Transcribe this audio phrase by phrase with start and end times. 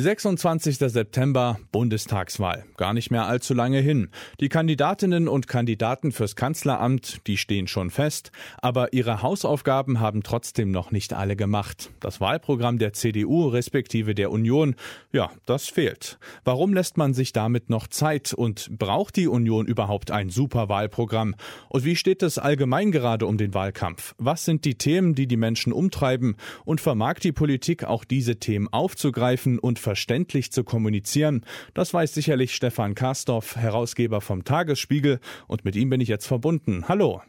[0.00, 0.78] 26.
[0.78, 2.64] September, Bundestagswahl.
[2.76, 4.10] Gar nicht mehr allzu lange hin.
[4.40, 8.30] Die Kandidatinnen und Kandidaten fürs Kanzleramt, die stehen schon fest,
[8.62, 11.90] aber ihre Hausaufgaben haben trotzdem noch nicht alle gemacht.
[12.00, 14.74] Das Wahlprogramm der CDU respektive der Union,
[15.12, 16.18] ja, das fehlt.
[16.44, 21.34] Warum lässt man sich damit noch Zeit und braucht die Union überhaupt ein super Wahlprogramm?
[21.68, 24.14] Und wie steht es allgemein gerade um den Wahlkampf?
[24.18, 28.68] Was sind die Themen, die die Menschen umtreiben und vermag die Politik auch diese Themen
[28.68, 31.46] aufzugreifen und verständlich zu kommunizieren.
[31.72, 35.18] Das weiß sicherlich Stefan Karsdorf, Herausgeber vom Tagesspiegel.
[35.46, 36.86] Und mit ihm bin ich jetzt verbunden.
[36.88, 37.22] Hallo.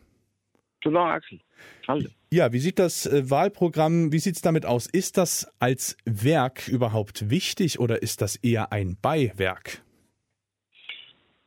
[0.83, 1.39] Guten Morgen, Axel.
[1.87, 2.09] Hallo.
[2.33, 4.87] Ja, wie sieht das äh, Wahlprogramm, wie sieht es damit aus?
[4.87, 9.81] Ist das als Werk überhaupt wichtig oder ist das eher ein Beiwerk?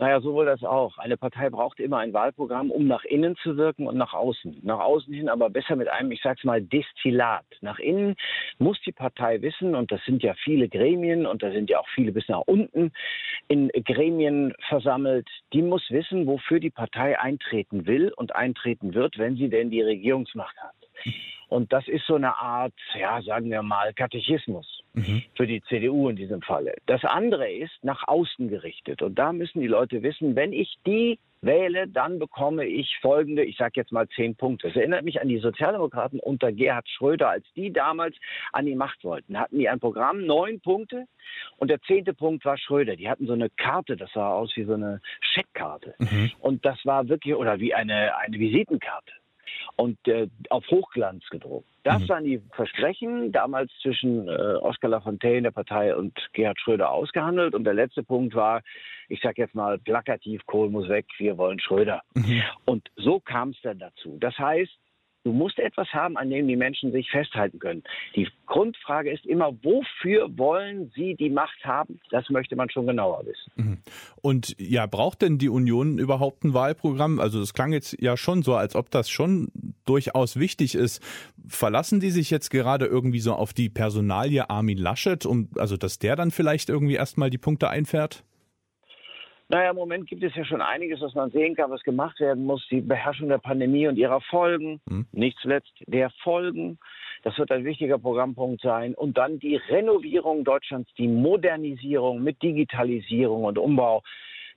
[0.03, 0.99] Naja, sowohl das auch.
[0.99, 4.59] Eine Partei braucht immer ein Wahlprogramm, um nach innen zu wirken und nach außen.
[4.65, 7.45] Nach außen hin aber besser mit einem, ich sag's mal, Destillat.
[7.61, 8.17] Nach innen
[8.59, 11.89] muss die Partei wissen, und das sind ja viele Gremien und da sind ja auch
[11.95, 12.91] viele bis nach unten
[13.47, 19.37] in Gremien versammelt, die muss wissen, wofür die Partei eintreten will und eintreten wird, wenn
[19.37, 20.75] sie denn die Regierungsmacht hat.
[21.47, 25.23] Und das ist so eine Art, ja, sagen wir mal, Katechismus mhm.
[25.35, 26.75] für die CDU in diesem Falle.
[26.87, 29.03] Das andere ist nach außen gerichtet.
[29.03, 33.57] Und da müssen die Leute wissen, wenn ich die wähle, dann bekomme ich folgende, ich
[33.57, 34.69] sage jetzt mal zehn Punkte.
[34.69, 38.17] Es erinnert mich an die Sozialdemokraten unter Gerhard Schröder, als die damals
[38.53, 39.39] an die Macht wollten.
[39.39, 41.07] Hatten die ein Programm, neun Punkte.
[41.57, 42.97] Und der zehnte Punkt war Schröder.
[42.97, 45.95] Die hatten so eine Karte, das sah aus wie so eine Scheckkarte.
[45.99, 46.31] Mhm.
[46.39, 49.13] Und das war wirklich, oder wie eine, eine Visitenkarte
[49.77, 51.67] und äh, auf Hochglanz gedruckt.
[51.83, 52.09] Das mhm.
[52.09, 57.55] waren die Versprechen, damals zwischen äh, Oskar Lafontaine, der Partei, und Gerhard Schröder ausgehandelt.
[57.55, 58.63] Und der letzte Punkt war,
[59.09, 62.03] ich sage jetzt mal plakativ, Kohl muss weg, wir wollen Schröder.
[62.15, 62.43] Mhm.
[62.67, 64.17] Und so kam es dann dazu.
[64.21, 64.73] Das heißt,
[65.25, 67.85] Du musst etwas haben, an dem die Menschen sich festhalten können.
[68.17, 72.01] Die Grundfrage ist immer, wofür wollen sie die Macht haben?
[72.11, 73.53] Das möchte man schon genauer wissen.
[73.55, 73.79] Mhm.
[74.21, 77.21] Und ja, braucht denn die Union überhaupt ein Wahlprogramm?
[77.21, 79.49] Also es klang jetzt ja schon so, als ob das schon
[79.85, 81.01] durchaus wichtig ist.
[81.47, 85.99] Verlassen die sich jetzt gerade irgendwie so auf die Personalie Armin Laschet, um also dass
[85.99, 88.25] der dann vielleicht irgendwie erstmal die Punkte einfährt?
[89.53, 92.47] Naja, im Moment gibt es ja schon einiges, was man sehen kann, was gemacht werden
[92.47, 92.67] muss.
[92.71, 95.05] Die Beherrschung der Pandemie und ihrer Folgen, mhm.
[95.13, 96.79] nicht zuletzt der Folgen.
[97.23, 98.95] Das wird ein wichtiger Programmpunkt sein.
[98.95, 104.03] Und dann die Renovierung Deutschlands, die Modernisierung mit Digitalisierung und Umbau.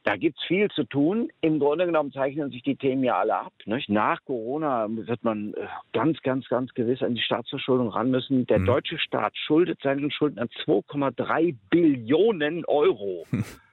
[0.05, 1.29] Da gibt es viel zu tun.
[1.41, 3.53] Im Grunde genommen zeichnen sich die Themen ja alle ab.
[3.65, 3.89] Nicht?
[3.89, 8.47] Nach Corona wird man äh, ganz, ganz, ganz gewiss an die Staatsverschuldung ran müssen.
[8.47, 8.67] Der mhm.
[8.67, 13.25] deutsche Staat schuldet seinen Schulden an 2,3 Billionen Euro.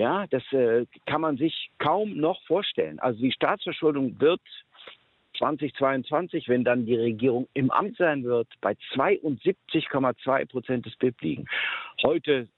[0.00, 2.98] Ja, das äh, kann man sich kaum noch vorstellen.
[3.00, 4.40] Also die Staatsverschuldung wird
[5.36, 11.44] 2022, wenn dann die Regierung im Amt sein wird, bei 72,2 Prozent des BIP liegen.
[12.02, 12.48] Heute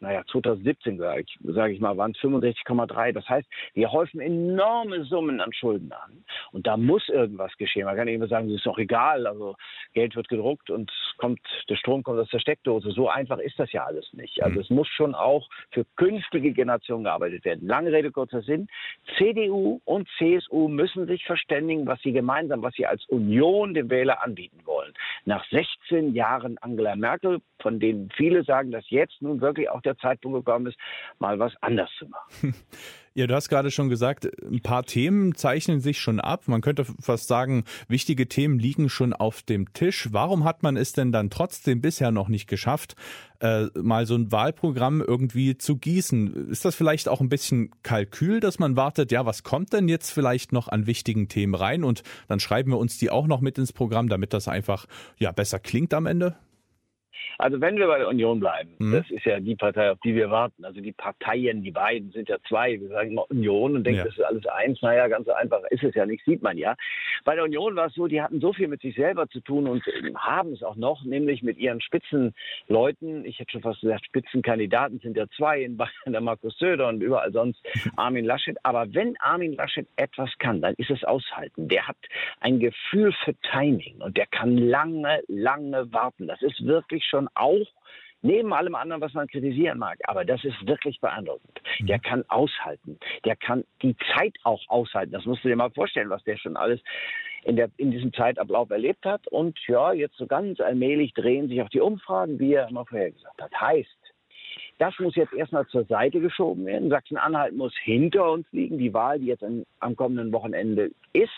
[0.00, 3.12] naja, 2017, sage ich, sag ich mal, waren es 65,3.
[3.12, 6.24] Das heißt, wir häufen enorme Summen an Schulden an.
[6.52, 7.84] Und da muss irgendwas geschehen.
[7.84, 9.26] Man kann immer sagen, es ist doch egal.
[9.26, 9.56] Also
[9.92, 12.90] Geld wird gedruckt und kommt, der Strom kommt aus der Steckdose.
[12.90, 14.42] So einfach ist das ja alles nicht.
[14.42, 14.60] Also mhm.
[14.62, 17.66] es muss schon auch für künftige Generationen gearbeitet werden.
[17.66, 18.68] Lange Rede, kurzer Sinn.
[19.18, 24.22] CDU und CSU müssen sich verständigen, was sie gemeinsam, was sie als Union dem Wähler
[24.22, 24.92] anbieten wollen.
[25.24, 29.96] Nach 16 Jahren Angela Merkel, von denen viele sagen, dass jetzt nun wirklich auch der
[29.98, 30.78] Zeitpunkt gekommen ist,
[31.18, 32.54] mal was anders zu machen.
[33.12, 36.46] Ja, du hast gerade schon gesagt, ein paar Themen zeichnen sich schon ab.
[36.46, 40.10] Man könnte fast sagen, wichtige Themen liegen schon auf dem Tisch.
[40.12, 42.94] Warum hat man es denn dann trotzdem bisher noch nicht geschafft,
[43.40, 46.50] äh, mal so ein Wahlprogramm irgendwie zu gießen?
[46.50, 50.12] Ist das vielleicht auch ein bisschen Kalkül, dass man wartet, ja, was kommt denn jetzt
[50.12, 53.58] vielleicht noch an wichtigen Themen rein und dann schreiben wir uns die auch noch mit
[53.58, 54.86] ins Programm, damit das einfach
[55.18, 56.36] ja besser klingt am Ende?
[57.38, 58.92] Also wenn wir bei der Union bleiben, mhm.
[58.92, 60.64] das ist ja die Partei, auf die wir warten.
[60.64, 62.80] Also die Parteien, die beiden sind ja zwei.
[62.80, 64.04] Wir sagen immer Union und denken, ja.
[64.04, 64.82] das ist alles eins.
[64.82, 66.76] Naja, ganz so einfach ist es ja nicht, sieht man ja.
[67.24, 69.66] Bei der Union war es so, die hatten so viel mit sich selber zu tun
[69.66, 69.82] und
[70.14, 73.24] haben es auch noch, nämlich mit ihren Spitzenleuten.
[73.24, 77.00] Ich hätte schon fast gesagt, Spitzenkandidaten sind ja zwei in Bayern, der Markus Söder und
[77.00, 77.60] überall sonst
[77.96, 78.56] Armin Laschet.
[78.62, 81.68] Aber wenn Armin Laschet etwas kann, dann ist es aushalten.
[81.68, 81.96] Der hat
[82.40, 86.26] ein Gefühl für Timing und der kann lange, lange warten.
[86.26, 87.66] Das ist wirklich schon auch
[88.22, 89.98] neben allem anderen, was man kritisieren mag.
[90.04, 91.60] Aber das ist wirklich beeindruckend.
[91.78, 91.86] Mhm.
[91.86, 92.98] Der kann aushalten.
[93.24, 95.12] Der kann die Zeit auch aushalten.
[95.12, 96.80] Das musst du dir mal vorstellen, was der schon alles
[97.44, 99.26] in, der, in diesem Zeitablauf erlebt hat.
[99.28, 103.10] Und ja, jetzt so ganz allmählich drehen sich auch die Umfragen, wie er immer vorher
[103.10, 103.52] gesagt hat.
[103.58, 103.88] Heißt,
[104.78, 106.88] das muss jetzt erstmal zur Seite geschoben werden.
[106.88, 109.44] Sachsen-Anhalt muss hinter uns liegen, die Wahl, die jetzt
[109.80, 111.30] am kommenden Wochenende ist,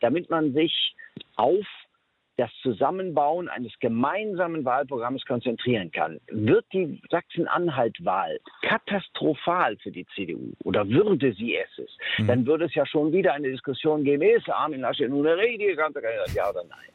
[0.00, 0.94] damit man sich
[1.34, 1.66] auf
[2.36, 6.20] das Zusammenbauen eines gemeinsamen Wahlprogramms konzentrieren kann.
[6.30, 11.68] Wird die Sachsen-Anhalt-Wahl katastrophal für die CDU oder würde sie es,
[12.18, 12.26] mhm.
[12.26, 15.36] dann würde es ja schon wieder eine Diskussion geben, ist Armin Laschet nun eine
[15.76, 16.90] Kandidat, ja oder nein?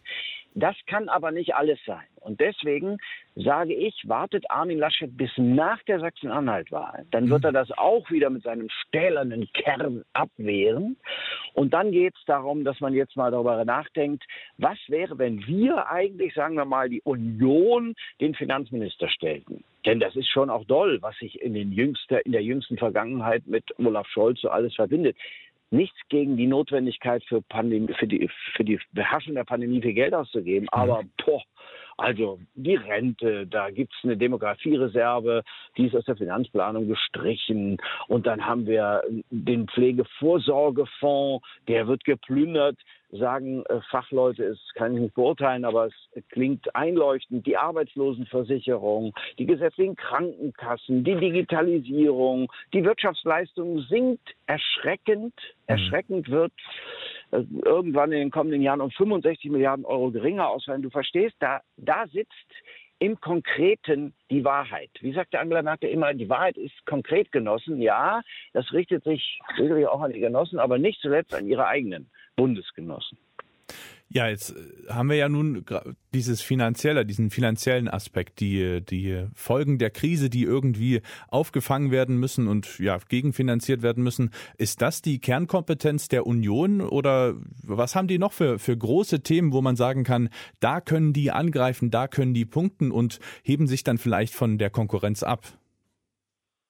[0.53, 2.05] Das kann aber nicht alles sein.
[2.19, 2.97] Und deswegen
[3.35, 7.05] sage ich, wartet Armin Laschet bis nach der Sachsen-Anhalt-Wahl.
[7.09, 10.97] Dann wird er das auch wieder mit seinem stählernen Kern abwehren.
[11.53, 14.23] Und dann geht es darum, dass man jetzt mal darüber nachdenkt,
[14.57, 19.63] was wäre, wenn wir eigentlich, sagen wir mal, die Union den Finanzminister stellten.
[19.85, 23.47] Denn das ist schon auch doll, was sich in, den jüngster, in der jüngsten Vergangenheit
[23.47, 25.17] mit Olaf Scholz so alles verbindet
[25.71, 30.13] nichts gegen die Notwendigkeit für, Pandemie, für, die, für die Beherrschung der Pandemie viel Geld
[30.13, 30.65] auszugeben.
[30.65, 30.79] Mhm.
[30.79, 31.41] Aber boah,
[32.01, 35.43] also die Rente, da gibt es eine Demografiereserve,
[35.77, 37.77] die ist aus der Finanzplanung gestrichen.
[38.07, 42.77] Und dann haben wir den Pflegevorsorgefonds, der wird geplündert
[43.11, 47.45] sagen äh, Fachleute, es kann ich nicht beurteilen, aber es klingt einleuchtend.
[47.45, 55.33] Die Arbeitslosenversicherung, die gesetzlichen Krankenkassen, die Digitalisierung, die Wirtschaftsleistung sinkt erschreckend.
[55.35, 55.67] Mhm.
[55.67, 56.53] Erschreckend wird
[57.31, 60.81] irgendwann in den kommenden Jahren um 65 Milliarden Euro geringer ausfallen.
[60.81, 62.33] Du verstehst, da, da sitzt
[62.99, 64.91] im Konkreten die Wahrheit.
[64.99, 67.81] Wie sagte Angela Merkel immer, die Wahrheit ist konkret genossen.
[67.81, 68.21] Ja,
[68.53, 72.11] das richtet sich sicherlich auch an die Genossen, aber nicht zuletzt an ihre eigenen.
[72.35, 73.17] Bundesgenossen.
[74.13, 75.63] Ja, jetzt äh, haben wir ja nun
[76.13, 82.47] dieses finanzielle, diesen finanziellen Aspekt, die, die Folgen der Krise, die irgendwie aufgefangen werden müssen
[82.47, 84.31] und ja, gegenfinanziert werden müssen.
[84.57, 89.53] Ist das die Kernkompetenz der Union oder was haben die noch für, für große Themen,
[89.53, 90.29] wo man sagen kann,
[90.59, 94.69] da können die angreifen, da können die punkten und heben sich dann vielleicht von der
[94.69, 95.47] Konkurrenz ab?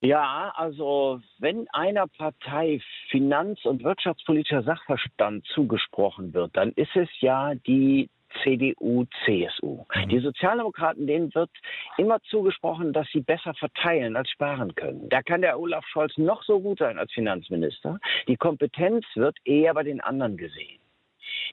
[0.02, 7.54] Ja, also wenn einer Partei finanz- und wirtschaftspolitischer Sachverstand zugesprochen wird, dann ist es ja
[7.68, 8.10] die
[8.44, 9.86] CDU, CSU.
[9.94, 10.10] Mhm.
[10.10, 11.52] Die Sozialdemokraten, denen wird
[11.98, 15.08] immer zugesprochen, dass sie besser verteilen als sparen können.
[15.10, 18.00] Da kann der Olaf Scholz noch so gut sein als Finanzminister.
[18.28, 20.81] Die Kompetenz wird eher bei den anderen gesehen.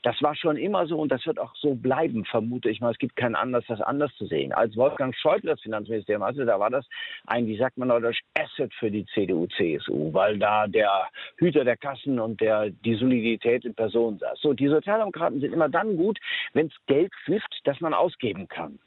[0.02, 2.92] Das war schon immer so und das wird auch so bleiben, vermute ich mal.
[2.92, 4.52] Es gibt keinen Anlass, das anders zu sehen.
[4.52, 6.86] Als Wolfgang Schäuble das Finanzministerium hatte, da war das
[7.26, 11.76] ein, wie sagt man neudeutsch, Asset für die CDU, CSU, weil da der Hüter der
[11.76, 14.38] Kassen und der, die Solidität in Person saß.
[14.40, 16.18] So, die Sozialdemokraten sind immer dann gut,
[16.52, 18.78] wenn es Geld flifft, das man ausgeben kann.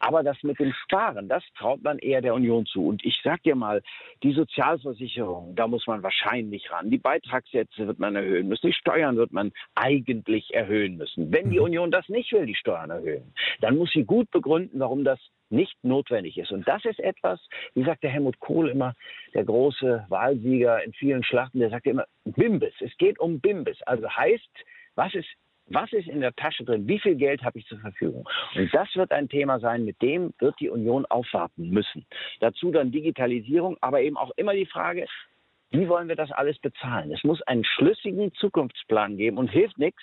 [0.00, 2.86] Aber das mit dem Sparen, das traut man eher der Union zu.
[2.86, 3.82] Und ich sag dir mal,
[4.22, 6.90] die Sozialversicherung, da muss man wahrscheinlich ran.
[6.90, 8.66] Die Beitragssätze wird man erhöhen müssen.
[8.66, 11.32] Die Steuern wird man eigentlich erhöhen müssen.
[11.32, 11.64] Wenn die mhm.
[11.64, 15.20] Union das nicht will, die Steuern erhöhen, dann muss sie gut begründen, warum das
[15.50, 16.50] nicht notwendig ist.
[16.50, 17.40] Und das ist etwas,
[17.74, 18.94] wie sagt der Helmut Kohl immer,
[19.34, 22.74] der große Wahlsieger in vielen Schlachten, der sagt immer, Bimbis.
[22.80, 23.80] Es geht um Bimbis.
[23.82, 24.50] Also heißt,
[24.94, 25.28] was ist
[25.74, 26.86] was ist in der Tasche drin?
[26.86, 28.28] Wie viel Geld habe ich zur Verfügung?
[28.54, 32.06] Und das wird ein Thema sein, mit dem wird die Union aufwarten müssen.
[32.40, 35.06] Dazu dann Digitalisierung, aber eben auch immer die Frage,
[35.70, 37.12] wie wollen wir das alles bezahlen?
[37.12, 40.02] Es muss einen schlüssigen Zukunftsplan geben und hilft nichts.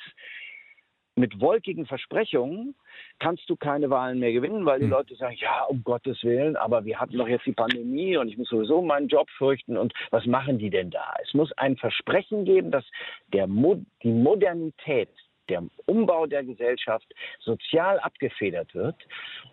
[1.15, 2.75] Mit wolkigen Versprechungen
[3.19, 4.91] kannst du keine Wahlen mehr gewinnen, weil die hm.
[4.91, 8.37] Leute sagen, ja, um Gottes Willen, aber wir hatten doch jetzt die Pandemie und ich
[8.37, 11.13] muss sowieso meinen Job fürchten und was machen die denn da?
[11.21, 12.85] Es muss ein Versprechen geben, dass
[13.33, 15.09] der Mo die Modernität
[15.49, 17.07] der Umbau der Gesellschaft
[17.39, 18.95] sozial abgefedert wird.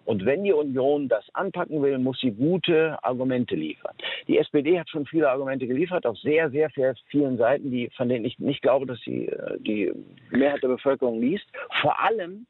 [0.04, 3.96] Und wenn die Union das anpacken will, muss sie gute Argumente liefern.
[4.28, 8.08] Die SPD hat schon viele Argumente geliefert, auf sehr, sehr, sehr vielen Seiten, die, von
[8.08, 9.92] denen ich nicht glaube, dass sie äh, die
[10.30, 11.46] Mehrheit der Bevölkerung liest.
[11.80, 12.46] Vor allem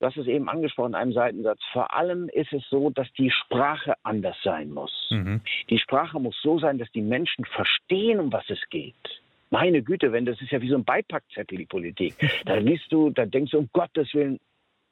[0.00, 1.60] Du hast es eben angesprochen in einem Seitensatz.
[1.74, 5.08] Vor allem ist es so, dass die Sprache anders sein muss.
[5.10, 5.42] Mhm.
[5.68, 8.94] Die Sprache muss so sein, dass die Menschen verstehen, um was es geht.
[9.50, 12.14] Meine Güte, wenn das ist ja wie so ein Beipackzettel, die Politik.
[12.44, 14.38] Da liest du, da denkst du, um Gottes Willen,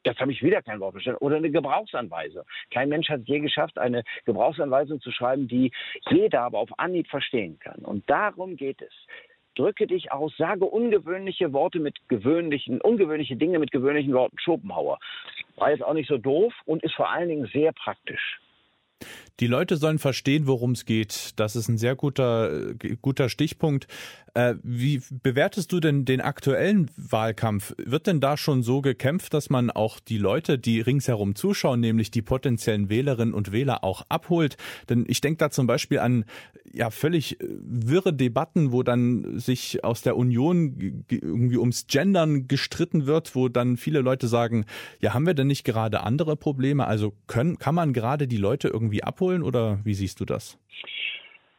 [0.05, 1.23] Jetzt habe ich wieder kein Wort verstanden.
[1.23, 2.45] Oder eine Gebrauchsanweisung.
[2.71, 5.73] Kein Mensch hat es je geschafft, eine Gebrauchsanweisung zu schreiben, die
[6.09, 7.81] jeder aber auf Anhieb verstehen kann.
[7.81, 8.93] Und darum geht es.
[9.57, 14.39] Drücke dich aus, sage ungewöhnliche Worte mit gewöhnlichen, ungewöhnliche Dinge mit gewöhnlichen Worten.
[14.39, 14.99] Schopenhauer.
[15.57, 18.41] War jetzt auch nicht so doof und ist vor allen Dingen sehr praktisch.
[19.41, 21.33] Die Leute sollen verstehen, worum es geht.
[21.37, 23.87] Das ist ein sehr guter, äh, guter Stichpunkt.
[24.35, 27.75] Äh, wie bewertest du denn den aktuellen Wahlkampf?
[27.79, 32.11] Wird denn da schon so gekämpft, dass man auch die Leute, die ringsherum zuschauen, nämlich
[32.11, 34.57] die potenziellen Wählerinnen und Wähler auch abholt?
[34.89, 36.25] Denn ich denke da zum Beispiel an
[36.73, 43.07] ja völlig äh, wirre Debatten, wo dann sich aus der Union irgendwie ums Gendern gestritten
[43.07, 44.67] wird, wo dann viele Leute sagen,
[45.01, 46.87] ja, haben wir denn nicht gerade andere Probleme?
[46.87, 50.59] Also können, kann man gerade die Leute irgendwie abholen oder wie siehst du das?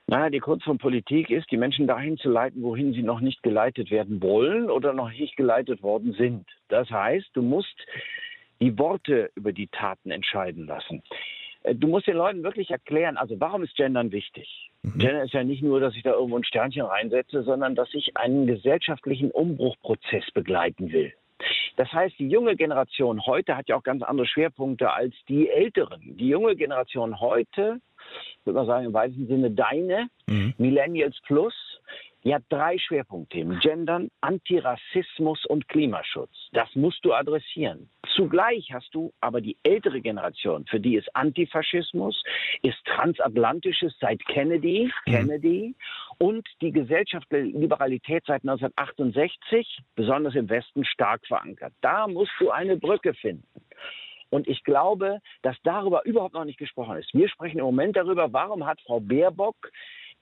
[0.07, 3.43] Naja, die Kunst von Politik ist, die Menschen dahin zu leiten, wohin sie noch nicht
[3.43, 6.47] geleitet werden wollen oder noch nicht geleitet worden sind.
[6.67, 7.75] Das heißt, du musst
[8.59, 11.03] die Worte über die Taten entscheiden lassen.
[11.63, 14.71] Äh, du musst den Leuten wirklich erklären, also warum ist Gendern wichtig?
[14.81, 14.97] Mhm.
[14.97, 18.17] Gender ist ja nicht nur, dass ich da irgendwo ein Sternchen reinsetze, sondern dass ich
[18.17, 21.13] einen gesellschaftlichen Umbruchprozess begleiten will.
[21.79, 26.17] Das heißt, die junge Generation heute hat ja auch ganz andere Schwerpunkte als die älteren.
[26.17, 27.79] Die junge Generation heute,
[28.43, 30.53] würde man sagen im weitesten Sinne deine, mhm.
[30.57, 31.53] Millennials Plus,
[32.25, 33.61] die hat drei Schwerpunktthemen.
[33.61, 36.49] Gendern, Antirassismus und Klimaschutz.
[36.51, 37.89] Das musst du adressieren.
[38.13, 42.21] Zugleich hast du aber die ältere Generation, für die ist Antifaschismus,
[42.61, 45.11] ist transatlantisches seit Kennedy, mhm.
[45.11, 45.75] Kennedy
[46.19, 51.73] und die gesellschaftliche Liberalität seit 1968, besonders im Westen, stark verankert.
[51.81, 53.47] Da musst du eine Brücke finden.
[54.29, 57.13] Und ich glaube, dass darüber überhaupt noch nicht gesprochen ist.
[57.13, 59.71] Wir sprechen im Moment darüber, warum hat Frau Baerbock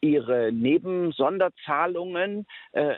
[0.02, 2.96] ihre Nebensonderzahlungen äh,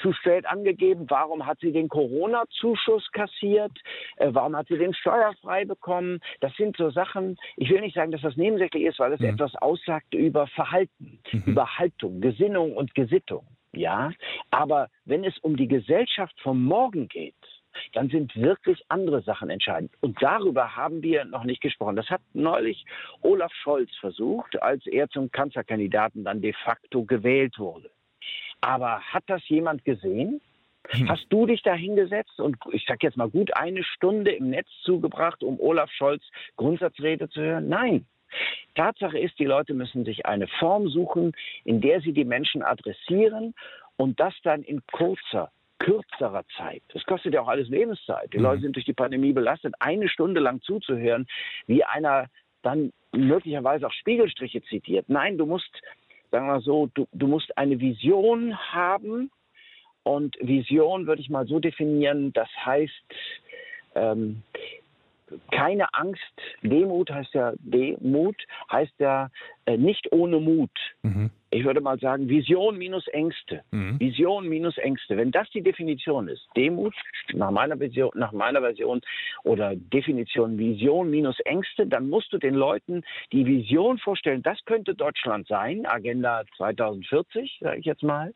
[0.00, 1.06] zu spät angegeben?
[1.08, 3.72] Warum hat sie den Corona-Zuschuss kassiert?
[4.16, 6.20] Äh, warum hat sie den steuerfrei bekommen?
[6.40, 9.30] Das sind so Sachen, ich will nicht sagen, dass das nebensächlich ist, weil es mhm.
[9.30, 11.42] etwas aussagt über Verhalten, mhm.
[11.46, 13.46] über Haltung, Gesinnung und Gesittung.
[13.72, 14.12] Ja,
[14.50, 17.34] aber wenn es um die Gesellschaft vom Morgen geht,
[17.92, 19.92] dann sind wirklich andere Sachen entscheidend.
[20.00, 21.96] Und darüber haben wir noch nicht gesprochen.
[21.96, 22.84] Das hat neulich
[23.22, 27.90] Olaf Scholz versucht, als er zum Kanzlerkandidaten dann de facto gewählt wurde.
[28.60, 30.40] Aber hat das jemand gesehen?
[30.88, 31.08] Hm.
[31.08, 34.68] Hast du dich da hingesetzt und ich sag jetzt mal gut eine Stunde im Netz
[34.82, 36.22] zugebracht, um Olaf Scholz
[36.56, 37.68] Grundsatzrede zu hören?
[37.68, 38.06] Nein.
[38.74, 41.32] Tatsache ist, die Leute müssen sich eine Form suchen,
[41.64, 43.54] in der sie die Menschen adressieren
[43.96, 46.82] und das dann in kurzer, kürzerer Zeit.
[46.92, 48.32] Das kostet ja auch alles Lebenszeit.
[48.32, 48.44] Die mhm.
[48.44, 51.26] Leute sind durch die Pandemie belastet, eine Stunde lang zuzuhören,
[51.66, 52.26] wie einer
[52.62, 55.08] dann möglicherweise auch Spiegelstriche zitiert.
[55.08, 55.70] Nein, du musst,
[56.30, 59.30] sagen wir mal so, du, du musst eine Vision haben.
[60.02, 63.14] Und Vision würde ich mal so definieren, das heißt,
[63.94, 64.42] ähm,
[65.50, 66.22] keine Angst,
[66.62, 68.36] Demut heißt ja Demut,
[68.70, 69.30] heißt ja
[69.66, 70.70] äh, nicht ohne Mut.
[71.02, 71.30] Mhm.
[71.50, 73.62] Ich würde mal sagen, Vision minus Ängste.
[73.70, 73.98] Mhm.
[73.98, 75.16] Vision minus Ängste.
[75.16, 76.94] Wenn das die Definition ist, Demut
[77.32, 79.00] nach meiner, Vision, nach meiner Version
[79.44, 84.94] oder Definition Vision minus Ängste, dann musst du den Leuten die Vision vorstellen, das könnte
[84.94, 88.34] Deutschland sein, Agenda 2040, sage ich jetzt mal.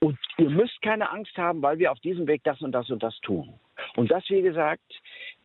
[0.00, 3.02] Und ihr müsst keine Angst haben, weil wir auf diesem Weg das und das und
[3.02, 3.58] das tun.
[3.96, 4.82] Und das, wie gesagt,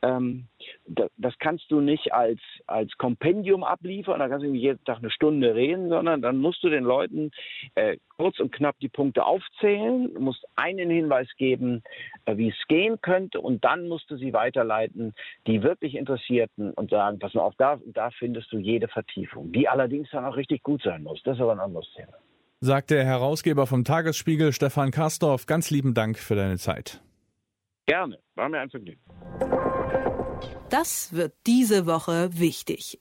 [0.01, 0.47] ähm,
[0.85, 5.09] das, das, kannst du nicht als, als Kompendium abliefern, da kannst du jeden Tag eine
[5.09, 7.31] Stunde reden, sondern dann musst du den Leuten
[7.75, 11.83] äh, kurz und knapp die Punkte aufzählen, musst einen Hinweis geben,
[12.25, 15.13] äh, wie es gehen könnte und dann musst du sie weiterleiten,
[15.47, 19.69] die wirklich Interessierten und sagen, pass mal auf, da, da findest du jede Vertiefung, die
[19.69, 21.21] allerdings dann auch richtig gut sein muss.
[21.23, 22.13] Das ist aber ein anderes Thema.
[22.59, 25.45] Sagt der Herausgeber vom Tagesspiegel, Stefan Kastorf.
[25.45, 27.01] Ganz lieben Dank für deine Zeit.
[27.85, 29.01] Gerne, war mir ein Vergnügen.
[30.69, 32.99] Das wird diese Woche wichtig.